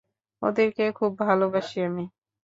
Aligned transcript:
ওদেরকে 0.41 0.85
খুব 0.91 1.11
ভালোবাসি 1.21 1.77
আমি। 1.87 2.05